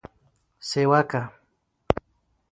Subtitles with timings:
[0.69, 1.21] سیوکه: